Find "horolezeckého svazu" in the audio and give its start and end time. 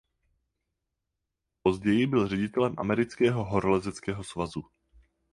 3.45-4.61